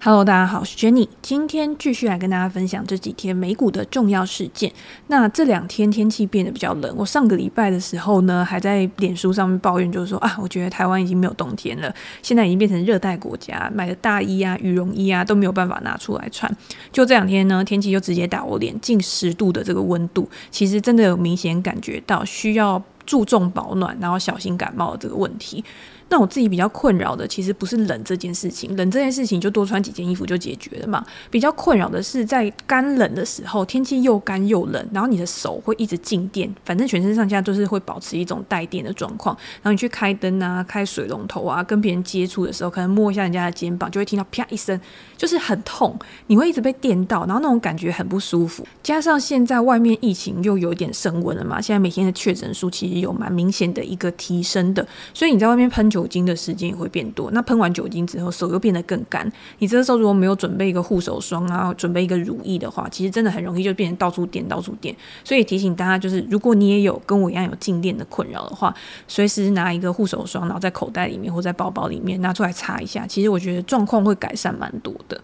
[0.00, 1.08] Hello，大家好，我是 Jenny。
[1.20, 4.72] 今天继续来跟大家分享这几天美股的重要事件。
[5.08, 11.92] 那这两天天气变得比较冷，我上个礼拜的时候呢，还在脸书上面抱怨，就是说啊，我觉得台湾已经没有冬天了，
[12.22, 16.48] 现在已经变成热带国家，买的大衣啊、羽绒衣啊都没有办法拿出来穿。
[16.92, 25.64] 就这两天呢，天气就直接打我脸，近十度的这个温度，其实真的有明显感觉到需要注重保暖，然后小心感冒的这个问题。
[26.10, 31.04] 那我自己比较困扰的，其实不是冷这件事情，冷这件事情就多穿几件衣服就解决了嘛。
[31.30, 39.36] 比较困扰的是在干冷的时候，天气又干又冷，然后你的手会一直静电，反正全身上下都是会保持一种带电的状况。
[39.56, 44.80] 然后你去开灯啊、开水龙头啊，跟别人接触的时候，可能摸一下人家的肩膀，就会听到啪一声，
[45.16, 45.94] 就是很痛，
[46.28, 48.66] 你会一直被电到，然后那种感觉很不舒服。
[48.82, 55.97] 加上现在外面疫情又有点升温了嘛，现在每天的确诊数其实有蛮明显的一个提升的，所以你在外面喷酒。
[55.98, 59.28] 酒精的时间也会变多，那喷完酒精之后，手又变得更干。
[59.58, 64.94] 你这个时候如果没有准备一个护手霜啊，准备一个乳液的话，其实真的很容易就变成到处点，到处点。
[65.24, 68.72] 所以提醒大家，就是如果你也有跟我一样有静电的困扰的话，
[69.08, 75.20] 随时拿一个护手霜，然后在口袋里面或在包包里面拿出来擦一下，其实我觉得状况会改善蛮多的。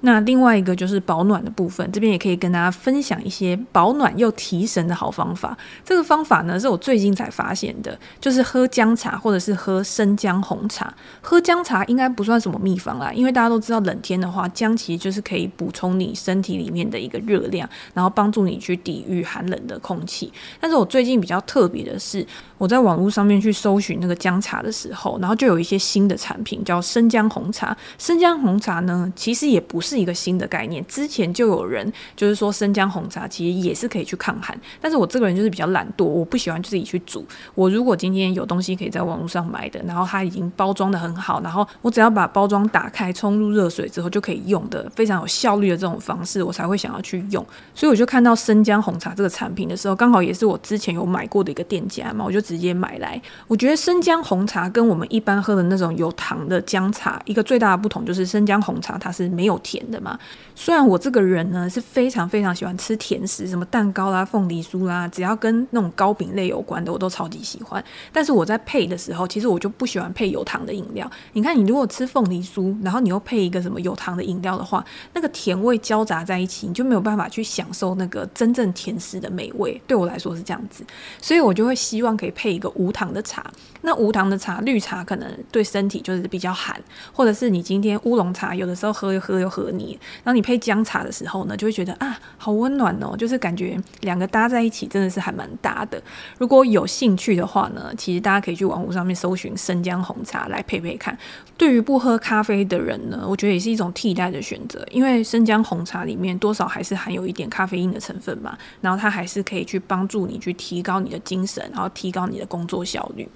[0.00, 5.58] 那另外一个就是保暖的部分，这边也可以跟大家分享一些保暖又提神的好方法。
[5.84, 10.94] 这个方法呢，是我最近才发现的，就是喝姜茶或者是喝生姜红茶。
[11.20, 20.32] 喝姜茶应该不算什么秘方啦，因为大家都知道冷天的话，姜其实就是可以补充你身体里面的一个热量，然后帮助你去抵御寒冷的空气。
[20.60, 22.24] 但是我最近比较特别的是，
[22.56, 27.76] 我在网络上面去搜寻那个姜茶的时候，然后就有一些新的产品叫生姜红茶。
[27.98, 29.87] 生姜红茶呢，其实也不是。
[29.88, 37.24] 是一个新的概念，之前就有人就是说生姜红茶其实也是可以去抗寒，但是我这个人就是比较懒惰，我不喜欢自己去煮。
[37.54, 47.44] 我如果今天有东西可以在网络上买的，然后它已经包装得很好，然后我只要把包装打开，冲入热水之后就可以用的非常有效率的这种方式，我才会想要去用。
[47.74, 53.20] 所以我就看到生姜红茶这个产品的时候，刚好也是我之前有买过的一个店家嘛，我就直接买来。
[53.46, 59.77] 我觉得生姜红茶跟我们一般喝的那种有糖的姜茶，一个最大的不同就是生姜红茶它是没有甜。
[59.78, 60.18] 甜的嘛，
[60.56, 67.82] 虽然我这个人呢是非常非常喜欢吃甜食，什么蛋糕啦、凤梨酥啦，只要跟那种糕饼类有关的，我都超级喜欢。
[68.12, 71.08] 但是我在配的时候，其实我就不喜欢配有糖的饮料。
[71.34, 74.84] 你看，你如果吃凤梨酥，然后你又配一个什么有糖的饮料的话，
[75.14, 79.80] 那个甜味交杂在一起，你就没有办法去享受那个真正甜食的美味。
[79.86, 80.84] 对我来说是这样子，
[81.20, 83.44] 所以我就会希望可以配一个无糖的茶。
[83.82, 86.80] 那无糖的茶，绿茶可能对身体就是比较寒，
[87.12, 89.67] 或者是你今天乌龙茶，有的时候喝又喝又喝。
[89.70, 96.02] 你，然后你配姜茶的时候呢，就会觉得啊，好温暖哦，就是感觉两个搭在一起真的是还蛮搭的。
[96.38, 101.16] 如果有兴趣的话呢，其实大家可以去网络上面搜寻生姜红茶来配配看。
[101.56, 113.28] 对于不喝咖啡的人呢，我觉得也是一种替代的选择，因为生姜红茶里面多少还是含有一点咖啡因的成分嘛，然后它还是可以去帮助你去提高你的精神，然后提高你的工作效率。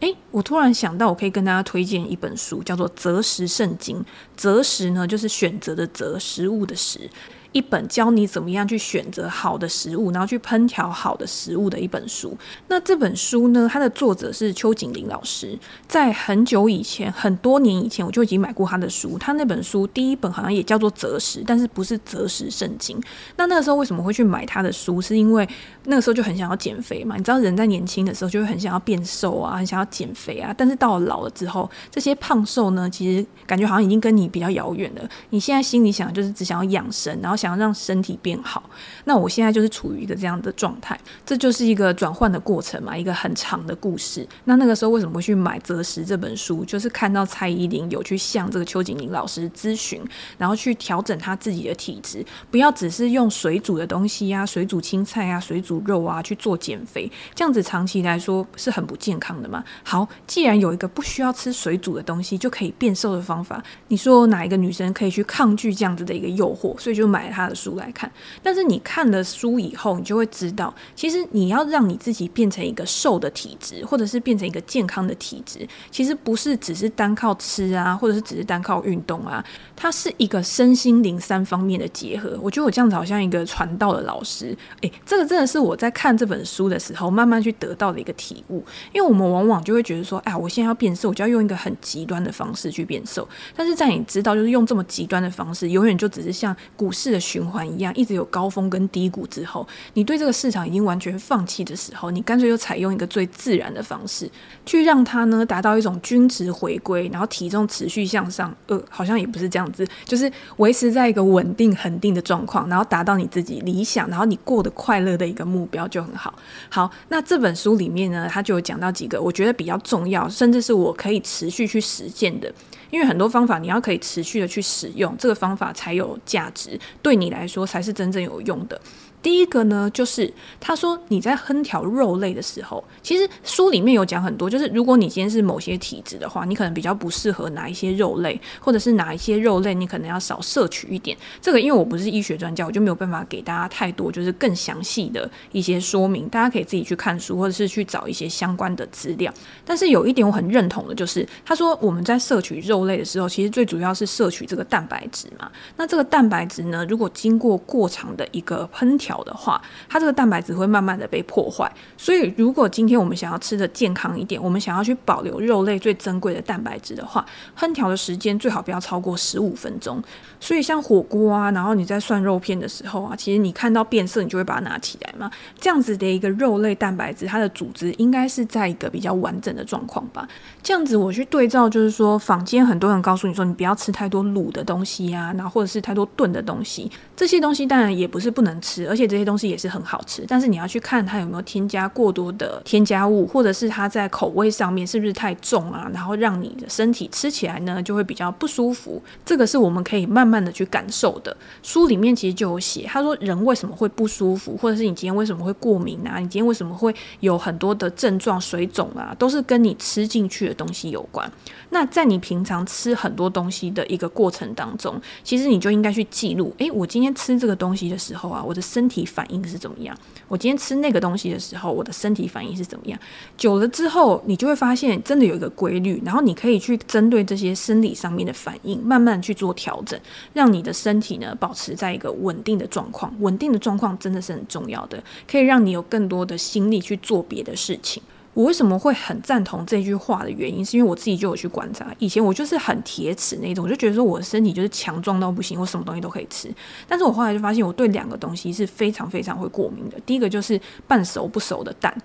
[0.00, 3.98] 诶，我突然想到，我可以跟大家推荐一本书，叫做《择食圣经》。
[4.36, 7.10] 择食呢，就是选择的择，食物的食。
[7.52, 12.36] 一本教你怎么样去选择好的食物，然后去烹调好的食物的一本书。
[12.68, 15.58] 那这本书呢，它的作者是邱景林老师。
[15.88, 19.16] 在很久以前，很多年以前，我就已经买过他的书。
[19.18, 23.00] 他那本书第一本好像也叫做《择食》，但是不是《择食圣经》。
[23.38, 25.00] 那那个时候为什么会去买他的书？
[25.00, 25.48] 是因为
[25.86, 27.16] 那个时候就很想要减肥嘛。
[27.16, 30.54] 你知道，人在年轻的时候就会很想要变瘦啊，很想要减肥啊。
[30.56, 35.08] 但是到了老了之后，这些胖瘦呢，其实感觉好像已经跟你比较遥远了。
[35.30, 37.46] 你现在心里想就是只想要养生，然后想。
[37.46, 38.68] 要让身体变好，
[39.04, 44.26] 那我现在就是处于一个这样的状态，这就是一个转换的过程嘛，一个很长的故事。
[44.46, 46.64] 那那个时候为什么会去买《择食》这本书？
[46.64, 50.02] 就是看到蔡依林有去向这个邱景林老师咨询，
[50.36, 59.62] 然后去调整他自己的体质，不要只是用水煮的东西呀、啊、水煮青菜啊、水煮肉啊去做减肥，这样子长期来说是很不健康的嘛。
[59.84, 66.76] 好，既然有一个不需要吃水煮的东西就可以变瘦的方法，你说哪一个女生可以去抗拒这样子的一个诱惑？
[66.76, 67.36] 所以就买了。
[67.36, 68.10] 他的书来看，
[68.42, 79.44] 但是你看了书以后，你就会知道，其实你要让你自己变成一个瘦的体质，或者是变成一个健康的体质，其实不是只是单靠吃啊，或者是只是单靠运动啊，
[79.76, 82.38] 它是一个身心灵三方面的结合。
[82.40, 88.64] 我觉得我这样子好像一个传道的老师，诶，这个真的是我在看这本书的时候慢慢去得到的一个体悟。
[88.92, 93.28] 因为我们往往就会觉得说，哎，我现在要变瘦，我就要用一个很极端的方式去变瘦。
[93.54, 104.30] 但是在你知道，就是用这么极端的方式，永远就只是像股市的循环一样，一直有高峰跟低谷之后，你对这个市场已经完全放弃的时候，你干脆就采用一个最自然的方式，
[104.64, 108.54] 去让它呢达到一种均值回归，然后体重持续向上。
[108.66, 116.34] 呃，好像也不是这样子，就是维持在一个稳定恒定的状况，然后达到你自己理想，然后你过得快乐的一个目标就很好。
[116.68, 122.52] 好，那这本书里面呢，它就有讲到几个我觉得比较重要，甚至是我可以持续去实践的。
[122.90, 128.80] 因为很多方法你要可以持续的去使用，这个方法才有价值，对你来说才是真正有用的。
[129.22, 141.16] 第一个呢，就是他说你在烹调肉类的时候，其实书里面有讲很多，就是如果你今天是某些体质的话，你可能比较不适合哪一些肉类，或者是哪一些肉类你可能要少摄取一点。
[141.40, 149.32] 这个因为我不是医学专家，我就没有办法给大家太多就是更详细的一些说明，大家可以自己去看书，或者是去找一些相关的资料。
[149.64, 155.50] 但是有一点我很认同的就是，他说我们在摄取肉类的时候，其实最主要是摄取这个蛋白质嘛。
[155.76, 161.70] 那这个蛋白质呢，如果经过过长的一个烹调，的话，它这个蛋白质会慢慢的被破坏。
[161.96, 167.24] 所以，如果今天我们想要吃的健康一点，我们想要去保留肉类最珍贵的蛋白质的话，
[167.58, 170.02] 烹调的时间最好不要超过十五分钟。
[170.38, 175.30] 所以，像火锅啊，然后你在涮肉片的时候啊，其实你看到变色，你就会把它拿起来嘛。
[175.58, 180.28] 这样子的一个肉类蛋白质，它的组织应该是在一个比较完整的状况吧。
[180.62, 199.02] 这样子我去对照，就是说坊间很多人告诉你说，你不要吃太多卤的东西啊，然后或者是太多炖的东西，这些东西当然也不是不能吃，而而且这些东西也是很好吃，但是你要去看它有没有添加过多的添加物，或者是它在口味上面是不是太重啊，然后让你的身体吃起来呢就会比较不舒服。
[199.22, 201.36] 这个是我们可以慢慢的去感受的。
[201.62, 211.30] 书里面其实就有写，他说人为什么会不舒服，或者是你今天为什么会过敏啊，你今天为什么会有很多的症状、水肿啊，都是跟你吃进去的东西有关。
[211.68, 219.96] 那在你平常吃很多东西的一个过程当中，其实你就应该去记录，诶，我今天吃这个东西的时候啊，我的身体反应是怎么样？
[220.28, 222.98] 我今天吃那个东西的时候，我的身体反应是怎么样？
[223.36, 229.98] 久了之后，你就会发现真的有一个规律，然后你可以去针对这些生理上面的反应，慢慢去做调整，
[230.32, 233.14] 让你的身体呢保持在一个稳定的状况。
[233.20, 238.02] 稳定的状况真的是很重要的，可以让你有更多的心力去做别的事情。
[238.36, 241.90] 我为什么会很赞同这句话的原因，是因为我自己就有去观察。
[241.98, 246.54] 以前我就是很铁齿那种，我就觉得说我的身体就是强壮到不行，我什么东西都可以吃。
[246.86, 249.98] 但是我后来就发现，我对两个东西是非常非常会过敏的。
[250.04, 251.96] 第一个就是半熟不熟的蛋。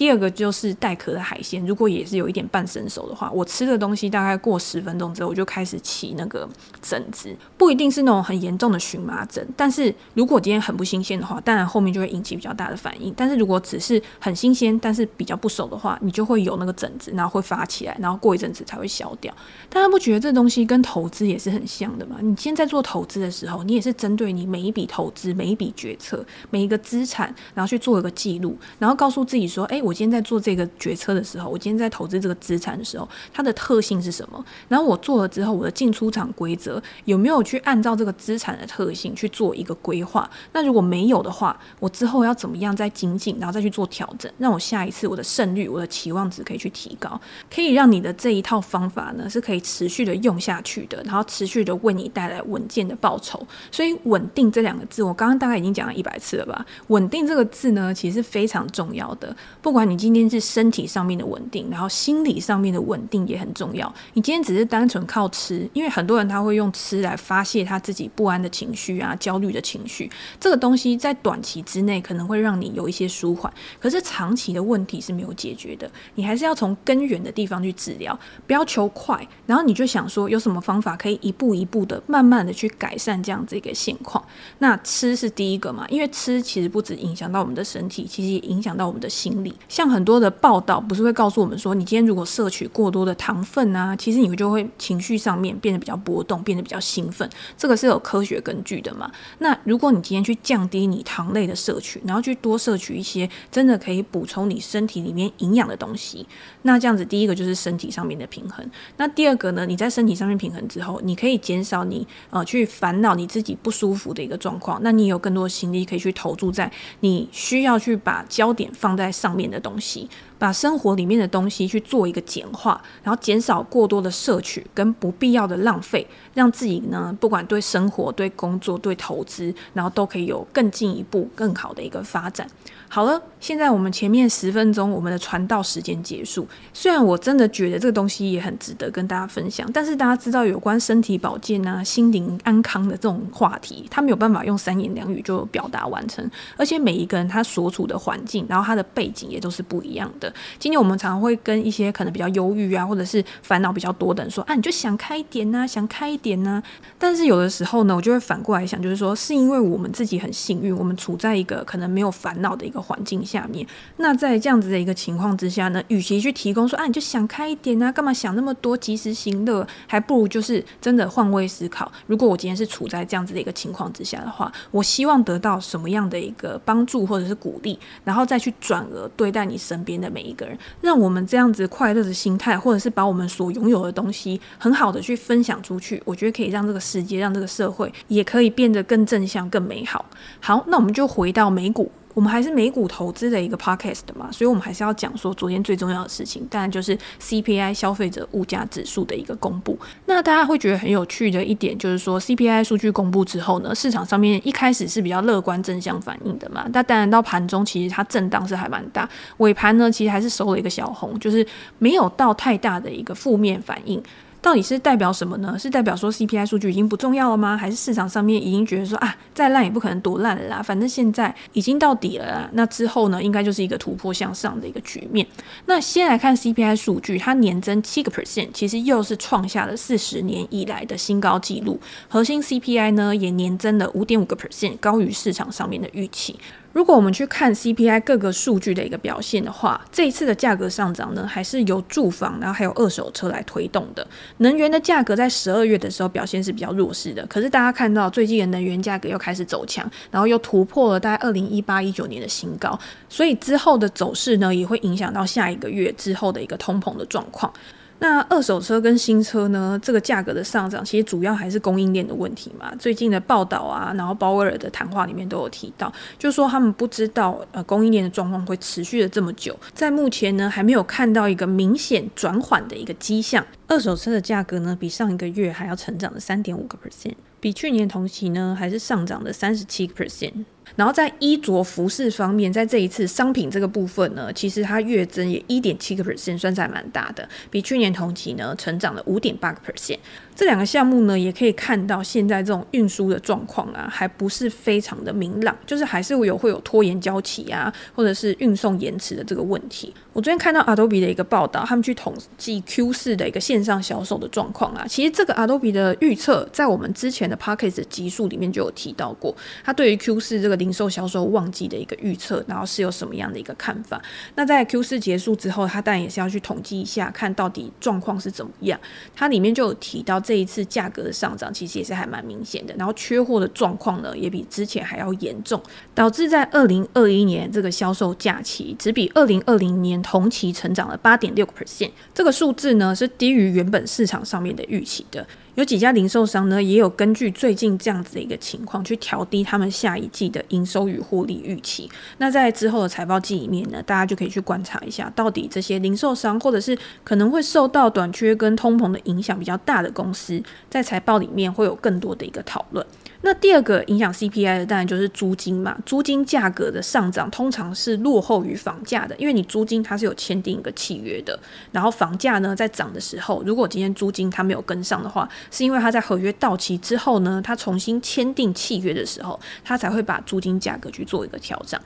[0.00, 6.48] 第二个就是带壳的海鲜，如果也是有一点半生熟的话，我吃的东西大概过十分钟之后，我就开始起那个
[6.80, 13.12] 疹子，不一定是那种很严重的荨麻疹，但是如果今天很不新鲜的话，当然后面就会引起比较大的反应。
[13.14, 19.30] 但是如果只是很新鲜，但是比较不熟的话，你就会有那个疹子，然后会发起来，然后过一阵子才会消掉。
[19.68, 22.16] 大家不觉得这东西跟投资也是很像的吗？
[22.22, 34.44] 你今天在做投资的时候，你也是针对你每一笔投资、每一笔决策、每一个资产，然后去做一个记录，然后告诉自己说，哎，我我今天在做这个决策的时候，我今天在投资这个资产的时候，它的特性是什么？
[34.68, 40.30] 然后我做了之后，我的进出场规则有没有去按照这个资产的特性去做一个规划？
[40.52, 47.20] 那如果没有的话，我之后要怎么样再精进，然后再去做调整，让我下一次我的胜率、我的期望值可以去提高，
[47.52, 53.44] 可以让你的这一套方法呢是可以持续的用下去的，然后持续的为你带来稳健的报酬。
[53.72, 60.20] 所以“稳定”这两个字，我刚刚大概已经讲了一百次了吧？“稳定”这个字呢，其实是非常重要的，不管你今天。
[60.30, 63.92] 是身体上面的稳定，然后心理上面的稳定也很重要。
[64.12, 70.08] 你今天只是单纯靠吃，因为很多人他会用吃来发泄他自己不安的情绪啊、焦虑的情绪。
[70.38, 75.90] 这个东西在短期之内可能会让你有一些舒缓，可是长期的问题是没有解决的。
[76.14, 78.16] 你还是要从根源的地方去治疗，
[78.46, 79.26] 不要求快。
[79.46, 84.24] 然后你就想说，有什么方法可以一步一步的、慢慢的去改善这样子一个现况？
[84.58, 89.52] 那吃是第一个嘛，因为吃其实不止影响到我们的身体，其实也影响到我们的心理。
[89.70, 90.20] 像很多。
[90.20, 99.10] 的报道不是会告诉我们说，你今天如果摄取过多的糖分啊，其实你就会情绪上面变得比较波动，变得比较兴奋，这个是有科学根据的嘛？
[99.38, 106.26] 那如果你今天去降低你糖类的摄取，然后去多摄取一些真的可以补充你身体里面营养的东西，
[106.62, 108.68] 那这样子第一个就是身体上面的平衡。
[108.98, 109.64] 那第二个呢？
[109.64, 120.08] 你在身体上面平衡之后，你可以减少你呃去烦恼你自己不舒服的一个状况，那你有更多的心力可以去投注在你需要去把焦点放在上面的东西。
[120.38, 132.48] 把生活里面的东西去做一个简化，然后减少过多的摄取跟不必要的浪费，让自己呢，不管对生活、对工作、对投资，然后都可以有更进一步、更好的一个发展。
[132.88, 136.46] 好了，现在我们前面十分钟我们的传道时间结束。
[136.72, 146.28] 虽然我真的觉得这个东西也很值得跟大家分享，但是大家知道有关身体保健啊、心灵安康的这种话题，他没有办法用三言两语就表达完成。
[146.56, 150.32] 而且每一个人他所处的环境，然后他的背景也都是不一样的。
[150.58, 156.62] 今天我们常常会跟一些可能比较忧郁啊，或者是烦恼比较多的人说啊，你就想开一点呐，想开一点呐。
[156.98, 163.64] 但是有的时候呢，我就会反过来想，就是说是因为我们自己很幸运，我们处在一个可能没有烦恼的一个环境下面，
[163.98, 171.90] 那在这样子的一个情况之下呢，与其去提供说啊，你就想开一点啊，干嘛想那么多，及时行乐，还不如就是真的换位思考。
[172.06, 190.04] 如果我今天是处在这样子的一个情况之下的话，我希望得到什么样的一个帮助或者是鼓励，然后再去转而对待你身边的每一个人，让我们这样子快乐的心态，或者是把我们所拥有的东西很好的去分享出去，我觉得可以让这个世界，让这个社会也可以变得更正向、更美好。
[190.40, 191.90] 好，那我们就回到美股。
[192.12, 199.78] 我们还是美股投资的一个 podcast 嘛，所以我们还是要讲说昨天最重要的事情，当然就是 CPI 消费者物价指数的一个公布。
[200.06, 211.46] 那大家会觉得很有趣的一点就是说，CPI 数据公布之后呢，市场上面一开始是比较乐观正向反应的嘛，那当然到盘中其实它震荡是还蛮大，尾盘呢其实还是收了一个小红，就是
[211.78, 214.02] 没有到太大的一个负面反应。
[214.42, 215.56] 到底是代表什么呢？
[215.58, 217.56] 是代表说 CPI 数据已经不重要了吗？
[217.56, 222.50] 还是市场上面已经觉得说啊，再烂也不可能多烂了啦，反正现在已经到底了啦。
[222.54, 225.26] 那之后呢，应该就是一个突破向上的一个局面。
[225.66, 231.78] 那先来看 CPI 数据，它年增七个 percent，其实又是创下了四十年以来的新高纪录。
[232.08, 236.36] 核心 CPI 呢，也年增了五点五个 percent，高于市场上面的预期。
[236.72, 244.06] 如果我们去看 CPI 各个数据的一个表现的话，这一次的价格上涨呢，还是由住房，然后还有二手车来推动的。
[244.38, 257.52] 能源的价格在十二月的时候表现是比较弱势的，可是大家看到最近的能源价格又开始走强，然后又突破了大概二零一八一九年的新高，所以之后的走势呢，也会影响到下一个月之后的一个通膨的状况。
[258.00, 259.78] 那二手车跟新车呢？
[259.82, 262.74] 这个价格的上涨，其实主要还是供应链的问题嘛。
[262.76, 273.46] 最近的报道啊，然后鲍威尔的谈话里面都有提到，就是说他们不知道呃供应链的状况会持续的这么久，在目前呢还没有看到一个明显转缓的一个迹象。
[273.66, 280.32] 二手车的价格呢，比上一个月还要成长了三点五个 percent，比去年同期呢还是上涨了三十七个 percent。
[280.76, 289.98] 然后在衣着服饰方面，在这一次商品这个部分呢，其实它月增也一点七个 percent，算是还蛮大的，比去年同期呢成长了五点八个 percent。
[290.34, 299.92] 这两个项目呢，也可以看到现在这种运输的状况啊，还不是非常的明朗，就是还是会有会有拖延交期啊，或者是运送延迟的这个问题。
[300.14, 314.00] 我昨天看到 Adobe 的一个报道，他们去统计 Q 四的一个线上销售的状况啊，其实这个 Adobe 的预测在我们之前的 Podcast 的集数里面就有提到过，它对于 Q 四这个零售销售旺季的一个预测，然后是有什么样的一个看法？
[314.36, 318.78] 那在 Q 四结束之后，他当然也是要去统计一下，看到底状况是怎么样。
[319.16, 320.20] 它里面就有提到。
[320.20, 325.60] 这一次价格的上涨其实也是还蛮明显的，然后缺货的状况呢也比之前还要严重，
[325.94, 335.26] 导致在二零二一年这个销售假期只比二零二零年同期成长了八点六个 percent，这个数字呢是低于原本市场上面的预期的。
[335.60, 341.86] 有几家零售商呢，也有根据最近这样子的一个情况，去调低他们下一季的营收与获利预期。
[342.16, 352.84] 那在之后的财报季里面呢，大家就可以去观察一下，到底这些零售商或者是可能会受到短缺跟通膨的影响比较大的公司，在财报里面会有更多的一个讨论。
[353.22, 361.38] 那第二个影响 CPI 的当然就是租金嘛，租金价格的上涨通常是落后于房价的，因为你租金它是有签订一个契约的，
[361.70, 371.78] 然后房价呢在涨的时候，如果今天租金它没有跟上的话，是因为它在合约到期之后呢，它重新签订契约的时候，它才会把租金价格去做一个调整。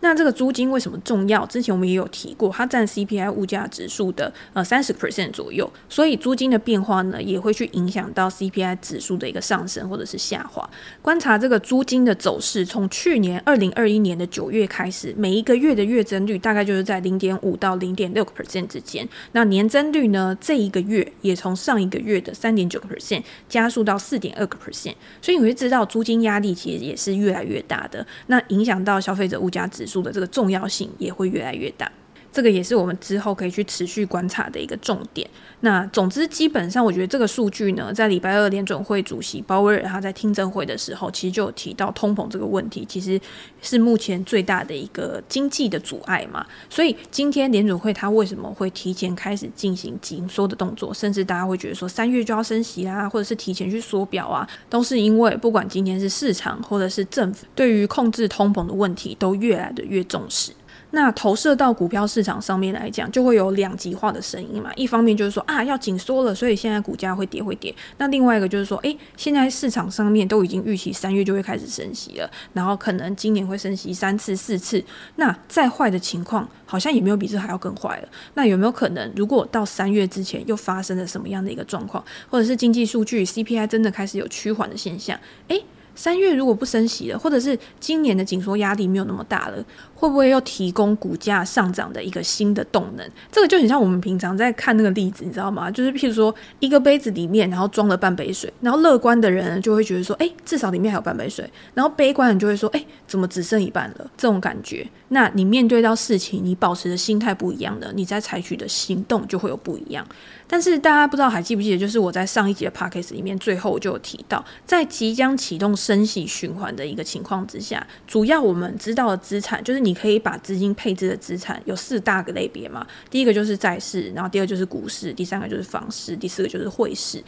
[0.00, 1.44] 那这个租金为什么重要？
[1.46, 10.68] 之前我们也有提过，它占 CPI 物价指数的呃三十 percent 左右，所以租金的变化呢，也会去影响到 CPI 指数的一个上升或者是下滑。
[11.02, 19.06] 观察这个租金的走势，从去年二零二一年的九月开始，每一个月的月增率大概就是在零点五到零点六个 percent 之间。
[19.32, 24.94] 那年增率呢，这一个月也从上一个月的三点九个 percent 加速到四点二个 percent。
[25.20, 28.06] 所以你会知道，租金压力其实也是越来越大的。
[28.28, 31.90] 那影响到消费者物价指的这个重要性也会越来越大。
[32.32, 35.28] 这个也是我们之后可以去持续观察的一个重点。
[35.62, 43.20] 那总之，基本上我觉得这个数据呢，在礼拜二联准会主席鲍威尔他在听证会的时候，其实就有提到通膨这个问题，其实
[43.60, 46.46] 是目前最大的一个经济的阻碍嘛。
[46.70, 60.52] 所以今天联准会他为什么会提前开始进行紧缩的动作，甚至大家会觉得说三月就要升息啦，或者是提前去缩表啊，都是因为不管今天是市场或者是政府对于控制通膨的问题，都越来的越重视。
[60.92, 64.70] 那投射到股票市场上面来讲，就会有两极化的声音嘛。
[64.74, 67.74] 一方面就是说啊，要紧缩了，所以现在股价会跌会跌。
[67.98, 74.82] 那另外一个就是说，诶，现在市场上面都已经预期三月就会开始升息了，然后可能今年会升息三次四次。
[75.16, 78.08] 那再坏的情况，好像也没有比这还要更坏了。
[78.34, 85.18] 那有没有可能，如果到三月之前又发生了什么样的一个状况，或者是经济数据 CPI 真的开始有趋缓的现象？
[85.48, 85.64] 诶。
[85.94, 93.08] 三月如果不升息了，或者是今年的紧缩压力没有那么大了，会不会又提供股价上涨的一个新的动能？
[93.30, 95.70] 这个就很像我们平常在看那个例子，你知道吗？
[95.70, 104.10] 就是譬如说一个杯子里面，然后装了半杯水，然后乐观的人就会觉得说，诶，至少里面还有半杯水，然后悲观的人就会说，诶，怎么只剩一半了？
[104.16, 110.06] 这种感觉，那你面对到事情，你保持的心态不一样的，你在采取的行动就会有不一样。
[110.52, 122.84] 但是大家不知道还记不记得，就是我在上一集的 podcast 里面最后就有提到，在即将启动升息循环的一个情况之下，主要我们知道的资产，就是你可以把资金配置的资产有四大个类别嘛。
[123.08, 127.22] 第一个就是债市，然后第二就是股市，第三个就是房市，第四个就是汇市。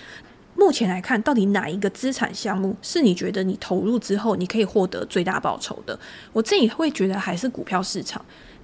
[0.55, 5.99] 目前来看，到底哪一个资产项目是你觉得你投入之后你可以获得最大报酬的？
[6.33, 8.23] 我自己会觉得还是股票市场。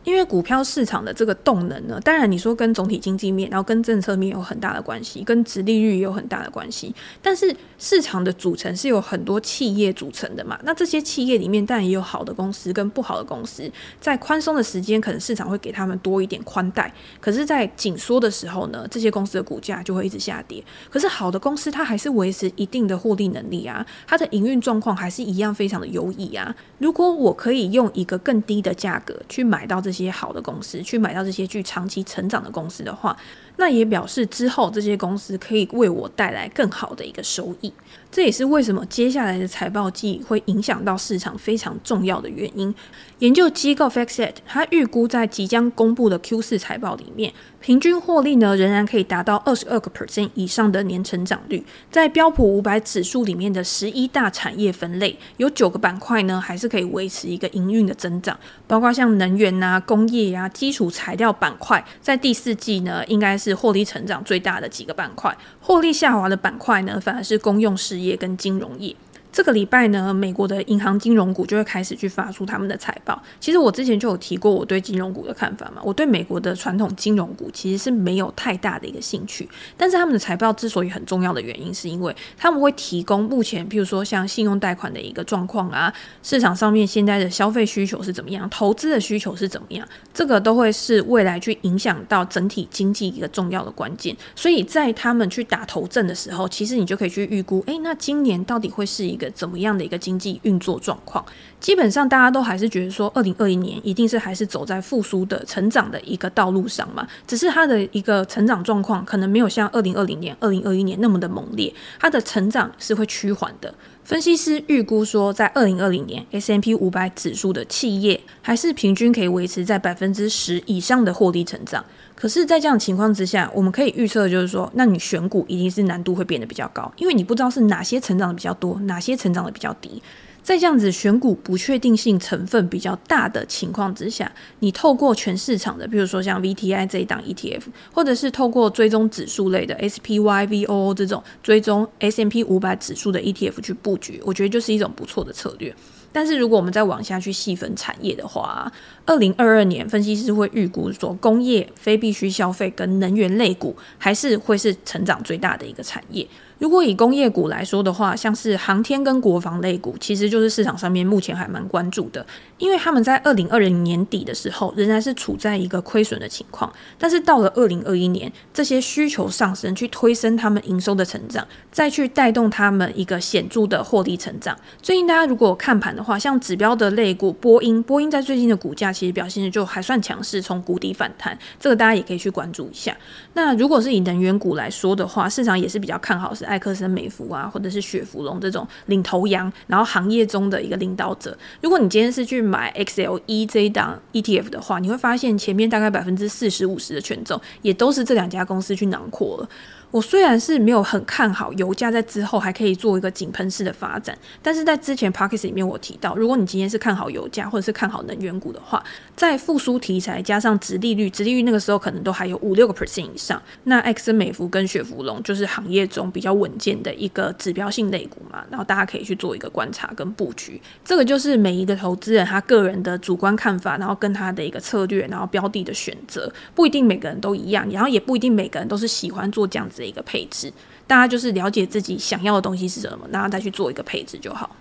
[0.08, 6.94] 因为股票市场的这个动能呢，当然你说跟总体经济面，然后跟政策面有很大的关系，跟殖利率也有很大的关系。
[7.20, 13.70] 但是市场的组成是有很多企业组成的嘛，那这些企业里面当然也有好的公司跟不好的公司。
[14.00, 20.64] 在宽松的时间，可能市场会给他们多一点宽带；可是，在紧缩的时候呢，这些公司的股价就会一直下跌。
[20.88, 26.56] 可是好的公司它还是维持一定的获利能力啊，它的营运状况还是一样非常的优异啊。
[26.78, 29.98] 如果我可以用一个更低的价格去买到这些。
[30.05, 33.17] 些好的公司去买到这些具长期成长的公司的话，
[33.57, 37.73] 那也表示之后这些公司可以为我带来更好的一个收益。
[38.11, 42.75] 这也是为什么接下来的财报季会影响到市场非常重要的原因。
[43.19, 51.62] 研究机构 FactSet 它预估在即将公布的 Q 四财报里面，平均获利呢仍然可以达到二十二个 percent 以上的年成长率。
[51.90, 65.34] 在标普五百指数里面的十一大产业分类，有九个板块呢还是可以维持一个营运的增长，包括像能源啊、工业呀、基础材料板块，在第四季呢应该是获利成长最大的几个板块。
[65.62, 68.95] 获利下滑的板块呢，反而是公用事业跟金融业。
[69.30, 73.23] 这个礼拜呢，美国的银行金融股就会开始去发出他们的财报。
[73.38, 79.49] 其实我之前就有提过我对金融股的看法嘛，我对美国的传统金融股其实是没有太大的一个兴趣。
[79.76, 94.17] 但是他们的财报之所以很重要的原因，是因为他们会提供目前，譬如说像信用贷款的一个状况啊，市场上面现在的消费需求是怎么样，投资的需求是怎么样，这个都会是未来去影响到整体经济一个重要的关键。
[94.34, 99.28] 所以在他们去打头阵的时候，其实你就可以去预估，诶，那今年到底会是一一个。
[99.39, 101.25] 怎么样的一个经济运作状况？
[101.61, 107.07] 基本上大家都还是觉得说，二零二一年一定是还是走在复苏的成长的一个道路上嘛。
[107.26, 113.73] 只是它的一个成长状况可能没有像二零二零年、二零二一年那么的猛烈，它的成长是会趋缓的。
[114.08, 121.84] 分析师预估说，在二零二零年，S M P 五百指数的企业还是平均可以维持在百分之十以上的获利成长。
[122.14, 130.02] 可是，在这样的情况之下，我们可以预测，就是说，那你选股一定是难度会变得比较高，因为你不知道是哪些成长的比较多，哪些成长的比较低。
[130.49, 145.75] 在这样子选股不确定性成分比较大的情况之下，你透过全市场的，比如说像 VTI 这一档 ETF，或者是透过追踪指数类的 SPY、VOO 这种追踪 S&P 五百指数的 ETF 去布局，我觉得就是一种不错的策略。
[146.11, 148.73] 但是如果我们再往下去细分产业的话，
[149.04, 156.26] 二零二二年分析师会预估说，工业、非必需消费跟能源类股还是会是成长最大的一个产业。
[156.58, 162.25] 如果以工业股来说的话，像是航天跟国防类股，其实就是市场上面目前还蛮关注的，
[162.58, 174.58] 因为他们在二零二零年底的时候仍然是处在一个亏损的情况，但是到了二零二一年，这些需求上升去推升他们营收的成长，再去带动他们一个显著的获利成长。
[174.82, 182.97] 最近大家如果看盘的话，像指标的类股波音，波音在最近的股价其实表现的就还算强势，从谷底反弹，这个大家也可以去关注一下。
[183.34, 186.48] 那如果是以能源股来说的话，市场也是比较看好是。
[186.49, 191.37] 艾克森美孚啊，或者是雪佛龙这种领头羊，然后行业中的一个领导者。
[191.61, 199.49] 如果你今天是去买 XLE 这一档 ETF 的话，你会发现前面大概百分之四十五十的权重也都是这两家公司去囊括了。
[199.90, 208.84] 我虽然是没有很看好油价在之后还可以做一个井喷式的发展，但是在之前 Podcast 里面我提到，如果你今天是看好油价或者是看好能源股的话，
[209.16, 229.77] 在复苏题材加上殖利率，殖利率那个时候可能都还有五六个 percent 以上，那艾克森美孚跟雪佛龙就是行业中比较稳健的一个指标性类股嘛，然后大家可以去做一个观察跟布局，这个就是每一个投资人他个人的主观看法，然后跟他的一个策略，然后标的的选择，不一定每个人都一样，然后也不一定每个人都是喜欢做这样子。
[229.78, 230.52] 的一个配置，
[230.86, 234.54] 大家就是了解自己想要的东西是什么，然后再去做一个配置就好。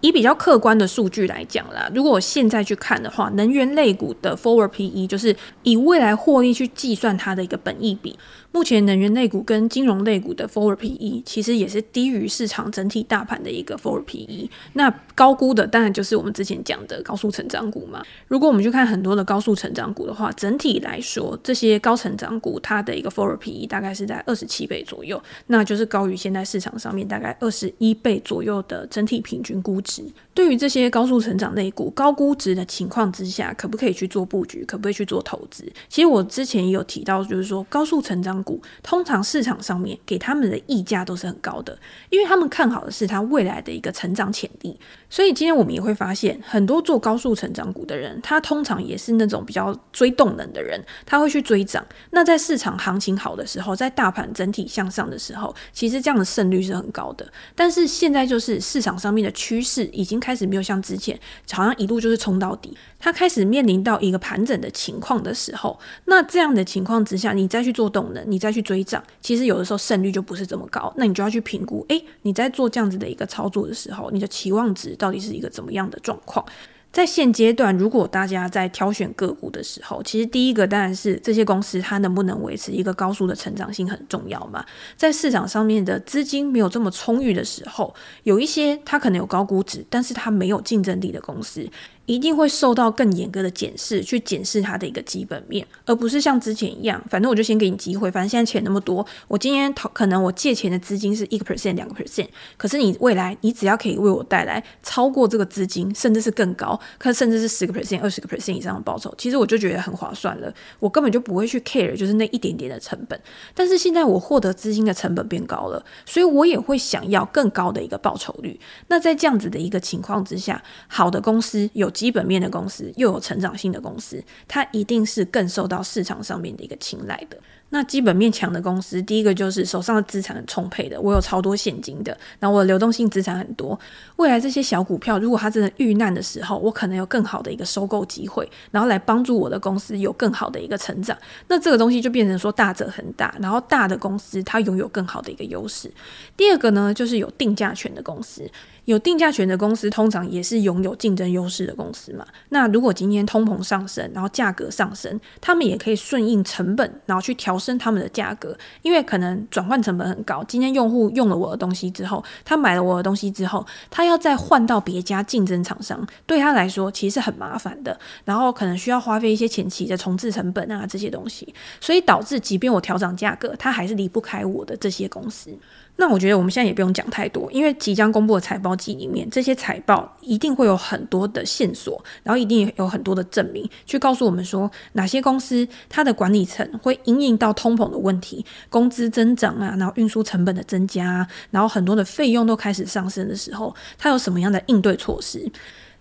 [0.00, 8.18] 以比较客观的数据来讲啦，如果我现在去看的话，能源类股的 Forward PE 就是以未来获利去计算它的一个本益比。
[8.54, 14.48] 目前能源类股跟金融类股的 Forward PE 其实也是低于市场整体大盘的一个 Forward PE。
[14.74, 18.00] 那高估的当然就是我们之前讲的高速成长股嘛。
[18.28, 30.04] 如果我们去看很多的高速成长股的话，整体来说，这些高成长股它的一个 Forward PE 大概是在二十七倍左右，那就是高于现在市场上面大概二十一倍左右的整体平均估值。
[30.32, 34.64] 对于这些高速成长类股高估值的情况之下，可不可以去做布局？
[34.64, 35.64] 可不可以去做投资？
[35.88, 41.76] 其实我之前也有提到，就是说高速成长股通常市场上面给他们的溢价都是很高的，
[42.10, 44.78] 因为他们看好的是它未来的一个成长潜力。
[45.10, 51.84] 所以今天我们也会发现，很多做高速成长股的人，他通常也是那种比较追动能的人，他会去追涨。
[52.10, 57.26] 那在市场行情好的时候，在大盘整体向上的时候，其实这样的胜率是很高的。
[57.54, 61.18] 但是现在就是市场上面的趋势已经开始没有像之前，
[61.52, 68.84] 好像一路就是冲到底，它开始面临到一个盘整的情况的时候，那这样的情况之下，你再去做动能，你再去追。
[68.84, 76.44] 涨，其实有的时候胜率就不是这么高，那你就要去评估，诶，你在做这样子的一个操作的时候，你的期望值到底是一个怎么样的状况？
[76.92, 84.64] 在现阶段，如果大家在挑选个股的时候，其实第一个当然是这些公司它能不能维持一个高速的成长性很重要嘛。
[84.96, 87.92] 在市场上面的资金没有这么充裕的时候，
[88.22, 91.68] 有一些它可能有高估值，但是它没有竞争力的公司。
[92.06, 113.18] 一定会受到更严格的检视，去检视它的一个基本面，而不是像之前一样，反正我就先给你机会，反正现在钱那么多，我今天讨可能我借钱的资金是一个 percent、两个 percent，可是你未来你只要可以为我带来超过这个资金，甚至是更高，可甚至是十个 percent、二十个 percent 以上的报酬，其实我就觉得很划算了，我根本就不会去 care，就是那一点点的成本。
[113.54, 118.60] 但是现在我获得资金的成本变高了，所以我也会想要更高的一个报酬率。
[118.88, 121.93] 那在这样子的一个情况之下，好的公司有。
[121.94, 127.38] 基本面的公司又有成长性的公司，它一定是更受到市场上面的一个青睐的。
[127.70, 133.76] 那基本面强的公司，第一个就是手上的资产很充沛的，我有超多现金的，然后我的流动性资产很多。
[134.14, 141.16] 未来这些小股票，如果它真的遇难的时候，我可能有更好的一个收购机会，然后来帮助我的公司有更好的一个成长。
[141.48, 145.90] 那这个东西就变成说大者恒大，然后大的公司它拥有更好的一个优势。
[146.36, 148.48] 第二个呢，就是有定价权的公司。
[148.84, 152.26] 有定价权的公司，通常也是拥有竞争优势的公司嘛。
[152.50, 158.56] 那如果今天通膨上升，然后价格上升，他们也可以顺应成本，然后去调升他们的价格。
[158.82, 167.98] 因为可能转换成本很高，今天用户用了我的东西之后，他买了我的东西之后，他要再换到别家竞争厂商，对他来说其实是很麻烦的。
[168.24, 175.50] 然后可能需要花费一些前期的重置成本啊这些东西，所以导致即便我调涨价格，他还是离不开我的这些公司。
[175.96, 195.48] 那我觉得我们现在也不用讲太多，因为即将公布的财报季里面，这些财报一定会有很多的线索，然后一定有很多的证明，去告诉我们说哪些公司它的管理层会因应到通膨的问题，工资增长啊，然后运输成本的增加，然后很多的费用都开始上升的时候，它有什么样的应对措施。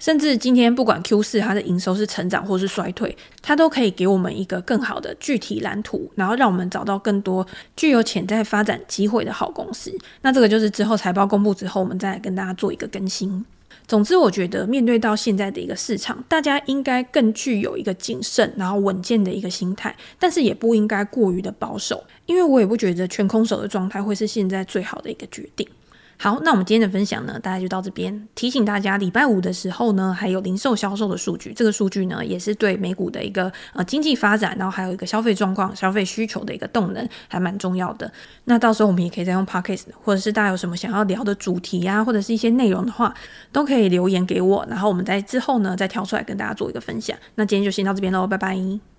[0.03, 9.89] 甚至今天不管 Q 四它的营收是成长或是衰退，它都可以给我们一个更好的具体蓝图，然后让我们找到更多具有潜在发展机会的好公司。
[10.21, 13.45] 那这个就是之后财报公布之后，我们再来跟大家做一个更新。
[13.87, 25.65] 总之，我觉得面对到现在的一个市场，大家应该更具有一个谨慎然后稳健的一个心态，但是也不应该过于的保守，因为我也不觉得全空手的状态会是现在最好的一个决定。
[26.17, 28.27] 好，那我们今天的分享呢，大概就到这边。
[28.33, 38.09] 提醒大家，礼拜五的时候呢，还有零售销售的数据，这个数据呢，也是对美股的一个呃经济发展，然后还有一个消费状况、消费需求的一个动能，还蛮重要的。
[38.45, 43.13] 那到时候我们也可以再用 Podcast，或者是大家有什么想要聊的主题啊，或者是一些内容的话，
[43.51, 47.17] 都可以留言给我，然后我们在之后呢，再挑出来跟大家做一个分享。
[47.35, 48.83] 那今天就先到这边喽，拜拜。